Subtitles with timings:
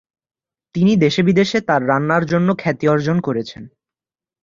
[0.75, 3.63] তিনি দেশে বিদেশে তার রান্নার জন্য খ্যাতি অর্জন করেছেন।